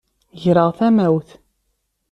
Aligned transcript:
Greɣ 0.41 0.69
tamawt. 0.77 1.29